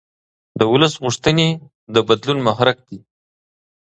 [0.59, 1.49] د ولس غوښتنې
[1.93, 2.99] د بدلون محرک دي